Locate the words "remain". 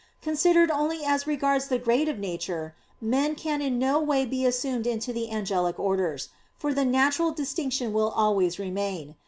8.57-9.13